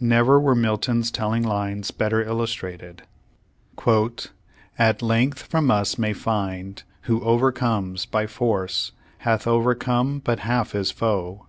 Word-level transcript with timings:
Never 0.00 0.40
were 0.40 0.56
Milton's 0.56 1.08
telling 1.08 1.44
lines 1.44 1.92
better 1.92 2.20
illus 2.20 2.52
trated: 2.52 3.02
"At 4.76 5.02
length 5.02 5.42
from 5.44 5.70
us 5.70 5.96
may 5.96 6.12
find, 6.14 6.82
who 7.02 7.22
overcomes 7.22 8.04
By 8.04 8.26
force, 8.26 8.90
hath 9.18 9.46
overcome 9.46 10.18
but 10.24 10.40
half 10.40 10.72
his 10.72 10.90
foe." 10.90 11.46